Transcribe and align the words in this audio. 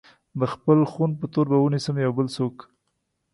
د 0.39 0.41
خپل 0.53 0.79
خون 0.91 1.11
په 1.19 1.25
تور 1.33 1.45
به 1.51 1.57
ونيسم 1.59 1.95
يو 2.05 2.11
بل 2.17 2.27
څوک 2.35 2.55